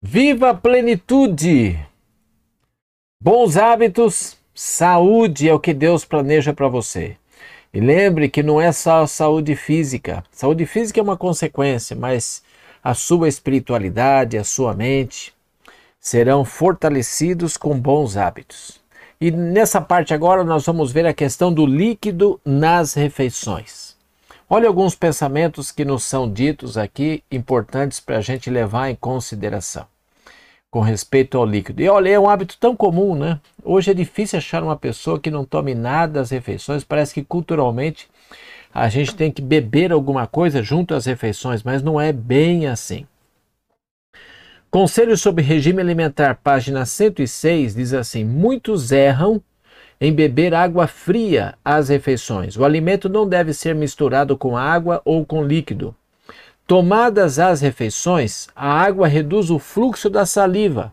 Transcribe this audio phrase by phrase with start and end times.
[0.00, 1.76] Viva a plenitude!
[3.20, 7.16] Bons hábitos, saúde é o que Deus planeja para você.
[7.74, 10.22] E lembre que não é só saúde física.
[10.30, 12.44] Saúde física é uma consequência, mas
[12.82, 15.34] a sua espiritualidade, a sua mente
[15.98, 18.80] serão fortalecidos com bons hábitos.
[19.20, 23.87] E nessa parte agora nós vamos ver a questão do líquido nas refeições.
[24.50, 29.86] Olha alguns pensamentos que nos são ditos aqui, importantes para a gente levar em consideração
[30.70, 31.82] com respeito ao líquido.
[31.82, 33.40] E olha, é um hábito tão comum, né?
[33.62, 36.82] Hoje é difícil achar uma pessoa que não tome nada das refeições.
[36.82, 38.08] Parece que culturalmente
[38.72, 43.06] a gente tem que beber alguma coisa junto às refeições, mas não é bem assim.
[44.70, 49.42] Conselho sobre regime alimentar, página 106, diz assim: Muitos erram
[50.00, 52.56] em beber água fria às refeições.
[52.56, 55.94] O alimento não deve ser misturado com água ou com líquido.
[56.66, 60.92] Tomadas as refeições, a água reduz o fluxo da saliva.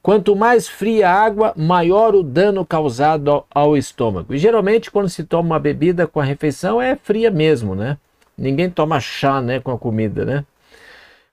[0.00, 4.32] Quanto mais fria a água, maior o dano causado ao estômago.
[4.32, 7.98] E geralmente, quando se toma uma bebida com a refeição, é fria mesmo, né?
[8.38, 10.44] Ninguém toma chá né, com a comida, né?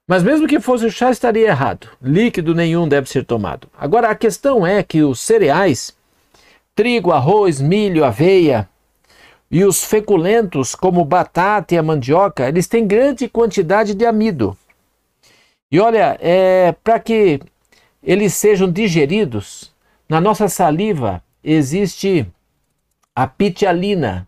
[0.07, 1.87] Mas mesmo que fosse o chá, estaria errado.
[2.01, 3.67] Líquido nenhum deve ser tomado.
[3.77, 5.95] Agora, a questão é que os cereais,
[6.75, 8.67] trigo, arroz, milho, aveia,
[9.49, 14.57] e os feculentos, como batata e a mandioca, eles têm grande quantidade de amido.
[15.71, 17.39] E olha, é, para que
[18.01, 19.71] eles sejam digeridos,
[20.09, 22.25] na nossa saliva existe
[23.15, 24.27] a pitialina,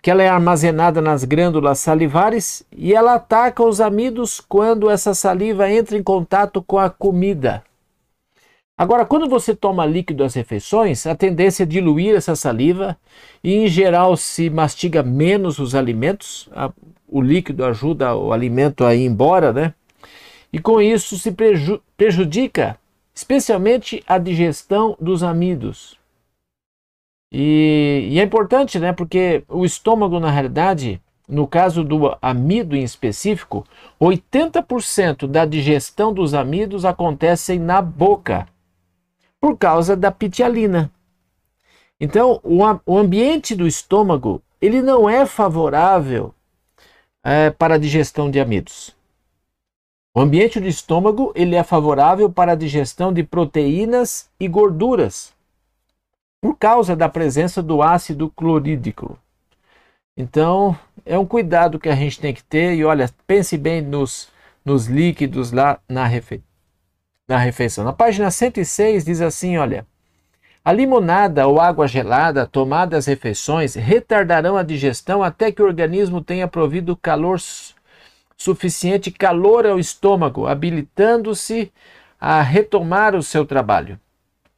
[0.00, 5.70] que ela é armazenada nas glândulas salivares e ela ataca os amidos quando essa saliva
[5.70, 7.62] entra em contato com a comida.
[8.78, 12.94] Agora, quando você toma líquido às refeições, a tendência é diluir essa saliva
[13.42, 16.46] e, em geral, se mastiga menos os alimentos.
[16.52, 16.70] A,
[17.08, 19.72] o líquido ajuda o alimento a ir embora, né?
[20.52, 22.78] E com isso se preju prejudica
[23.14, 25.98] especialmente a digestão dos amidos.
[27.32, 28.92] E, e é importante, né?
[28.92, 33.64] Porque o estômago, na realidade, no caso do amido em específico,
[33.98, 38.46] 80% da digestão dos amidos acontecem na boca
[39.46, 40.90] por causa da pitialina.
[42.00, 46.34] Então, o, ambiente do estômago ele não é favorável
[47.22, 48.92] é, para a digestão de amidos.
[50.12, 55.32] O ambiente do estômago ele é favorável para a digestão de proteínas e gorduras,
[56.40, 59.16] por causa da presença do ácido clorídrico.
[60.16, 62.74] Então, é um cuidado que a gente tem que ter.
[62.74, 64.28] E olha, pense bem nos,
[64.64, 66.55] nos líquidos lá na, refeição
[67.28, 67.84] na refeição.
[67.84, 69.86] Na página 106 diz assim, olha:
[70.64, 76.20] A limonada ou água gelada tomada às refeições retardarão a digestão até que o organismo
[76.20, 77.40] tenha provido calor
[78.36, 81.72] suficiente calor ao estômago, habilitando-se
[82.20, 83.98] a retomar o seu trabalho.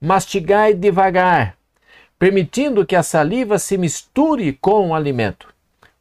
[0.01, 1.57] Mastigai devagar,
[2.19, 5.49] permitindo que a saliva se misture com o alimento.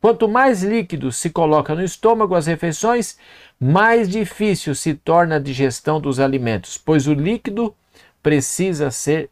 [0.07, 3.18] Quanto mais líquido se coloca no estômago às refeições,
[3.59, 7.75] mais difícil se torna a digestão dos alimentos, pois o líquido
[8.23, 9.29] precisa ser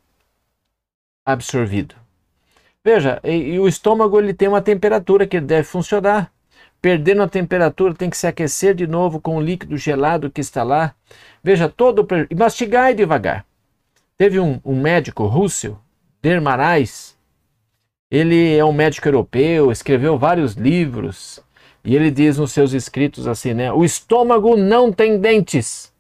[1.26, 1.96] absorvido.
[2.84, 6.30] Veja, e, e o estômago ele tem uma temperatura que deve funcionar.
[6.82, 10.62] Perdendo a temperatura, tem que se aquecer de novo com o líquido gelado que está
[10.62, 10.94] lá.
[11.42, 12.06] Veja, todo.
[12.30, 13.46] E mastigar devagar.
[14.18, 15.80] Teve um, um médico russo,
[16.22, 17.15] Dermarais,
[18.12, 21.40] ele é um médico europeu, escreveu vários livros,
[21.84, 23.72] e ele diz nos seus escritos assim, né?
[23.72, 25.94] O estômago não tem dentes.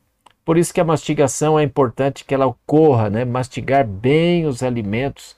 [0.43, 3.25] Por isso que a mastigação é importante que ela ocorra, né?
[3.25, 5.35] Mastigar bem os alimentos.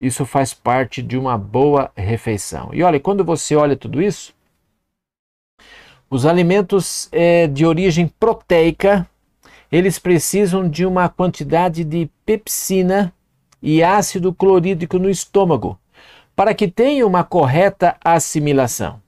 [0.00, 2.70] Isso faz parte de uma boa refeição.
[2.72, 4.34] E olha, quando você olha tudo isso,
[6.10, 9.08] os alimentos é, de origem proteica,
[9.72, 13.12] eles precisam de uma quantidade de pepsina
[13.64, 15.78] e ácido clorídrico no estômago
[16.36, 19.00] para que tenha uma correta assimilação.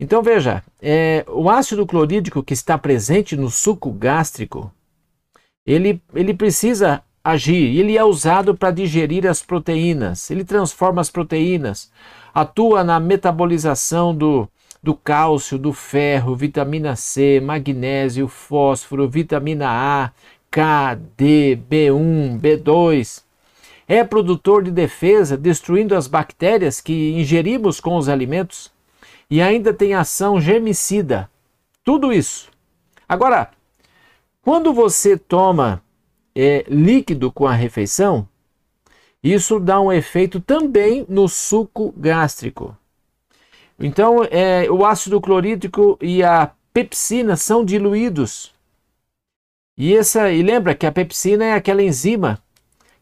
[0.00, 4.72] Então veja, é, o ácido clorídrico que está presente no suco gástrico,
[5.66, 11.92] ele, ele precisa agir, ele é usado para digerir as proteínas, ele transforma as proteínas,
[12.32, 14.48] atua na metabolização do,
[14.82, 20.10] do cálcio, do ferro, vitamina C, magnésio, fósforo, vitamina A,
[20.50, 23.21] K, D, B1, B2.
[23.92, 28.72] É produtor de defesa, destruindo as bactérias que ingerimos com os alimentos
[29.28, 31.28] e ainda tem ação germicida.
[31.84, 32.50] Tudo isso.
[33.06, 33.50] Agora,
[34.40, 35.82] quando você toma
[36.34, 38.26] é, líquido com a refeição,
[39.22, 42.74] isso dá um efeito também no suco gástrico.
[43.78, 48.54] Então, é, o ácido clorídrico e a pepsina são diluídos.
[49.76, 52.42] E, essa, e lembra que a pepsina é aquela enzima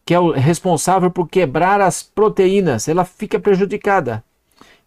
[0.05, 4.23] que é o responsável por quebrar as proteínas, ela fica prejudicada.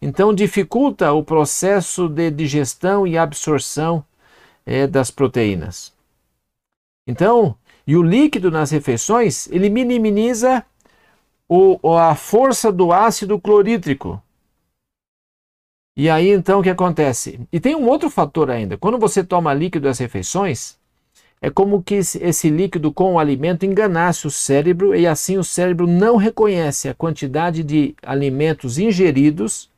[0.01, 4.05] Então dificulta o processo de digestão e absorção
[4.67, 5.93] é, das proteínas.
[7.07, 7.57] Então,
[7.87, 10.65] e o líquido nas refeições, ele minimiza
[11.49, 14.21] o, a força do ácido clorídrico.
[15.97, 17.41] E aí então o que acontece?
[17.53, 18.77] E tem um outro fator ainda.
[18.77, 20.77] Quando você toma líquido das refeições,
[21.45, 25.87] é como que esse líquido com o alimento enganasse o cérebro e assim o cérebro
[25.87, 29.69] não reconhece a quantidade de alimentos ingeridos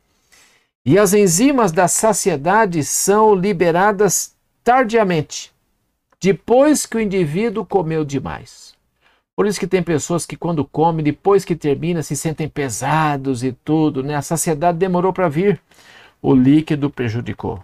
[0.85, 4.33] e as enzimas da saciedade são liberadas
[4.63, 5.53] tardiamente,
[6.21, 8.73] depois que o indivíduo comeu demais.
[9.35, 13.51] Por isso que tem pessoas que quando comem, depois que termina, se sentem pesados e
[13.51, 14.15] tudo, né?
[14.15, 15.61] A saciedade demorou para vir,
[16.23, 17.61] o líquido prejudicou.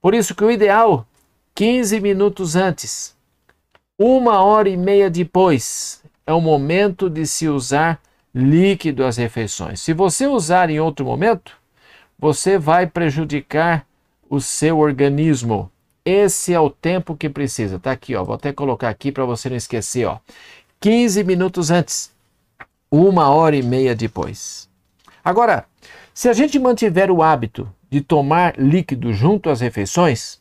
[0.00, 1.06] Por isso que o ideal,
[1.54, 3.14] 15 minutos antes,
[3.98, 8.00] uma hora e meia depois é o momento de se usar
[8.34, 9.80] líquido às refeições.
[9.80, 11.56] Se você usar em outro momento,
[12.18, 13.86] você vai prejudicar
[14.28, 15.70] o seu organismo.
[16.04, 17.78] Esse é o tempo que precisa.
[17.78, 18.22] Tá aqui, ó.
[18.22, 20.18] Vou até colocar aqui para você não esquecer, ó.
[20.80, 22.12] 15 minutos antes,
[22.90, 24.68] uma hora e meia depois.
[25.24, 25.64] Agora,
[26.12, 30.38] se a gente mantiver o hábito de tomar líquido junto às refeições,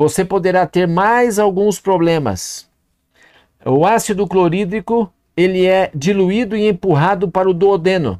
[0.00, 2.66] você poderá ter mais alguns problemas.
[3.66, 8.18] O ácido clorídrico ele é diluído e empurrado para o duodeno.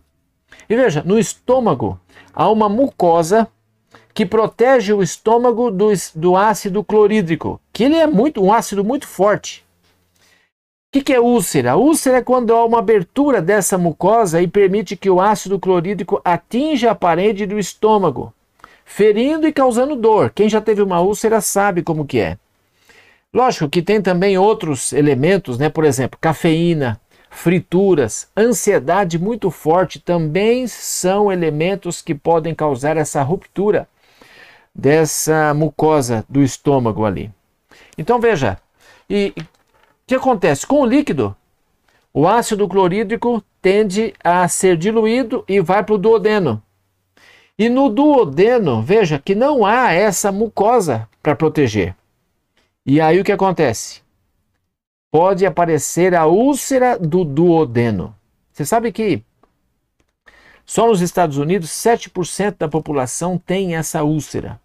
[0.69, 1.99] E veja, no estômago
[2.35, 3.49] há uma mucosa
[4.13, 9.09] que protege o estômago do, do ácido clorídrico, que ele é muito um ácido muito
[9.09, 9.65] forte.
[10.21, 11.77] O que, que, é úlcera?
[11.77, 16.91] Úlcera é quando há uma abertura dessa mucosa e permite que o ácido clorídrico atinja
[16.91, 18.35] a parede do estômago
[18.91, 20.31] ferindo e causando dor.
[20.31, 22.37] Quem já teve uma úlcera sabe como que é.
[23.33, 25.71] Lógico que tem também outros elementos, né?
[25.71, 27.01] Por exemplo, cafeína,
[27.31, 33.89] frituras, ansiedade muito forte também são elementos que podem causar essa ruptura
[34.75, 37.31] dessa mucosa do estômago ali.
[37.97, 38.59] Então veja,
[39.09, 39.45] e o
[40.05, 41.35] que acontece com o líquido?
[42.13, 46.61] O ácido clorídrico tende a ser diluído e vai para o duodeno.
[47.61, 51.95] E no duodeno, veja que não há essa mucosa para proteger.
[52.87, 54.01] E aí o que acontece?
[55.11, 58.17] Pode aparecer a úlcera do duodeno.
[58.51, 59.23] Você sabe que
[60.65, 64.59] só nos Estados Unidos 7% da população tem essa úlcera.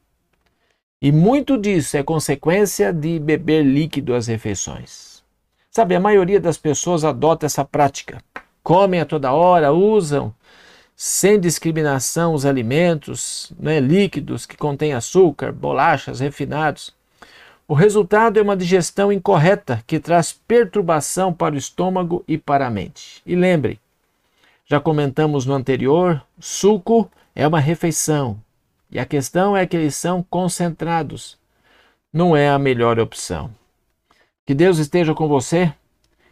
[1.01, 5.21] E muito disso é consequência de beber líquido às refeições.
[5.69, 8.24] Sabe, a maioria das pessoas adota essa prática.
[8.63, 10.33] Comem a toda hora, usam
[10.95, 16.94] sem discriminação os alimentos né, líquidos que contêm açúcar, bolachas, refinados.
[17.68, 22.69] O resultado é uma digestão incorreta que traz perturbação para o estômago e para a
[22.69, 23.21] mente.
[23.25, 23.80] E lembre,
[24.65, 28.39] já comentamos no anterior, suco é uma refeição
[28.89, 31.38] e a questão é que eles são concentrados.
[32.13, 33.51] Não é a melhor opção.
[34.45, 35.74] Que Deus esteja com você,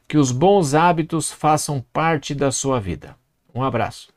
[0.07, 3.15] que os bons hábitos façam parte da sua vida.
[3.53, 4.12] Um abraço.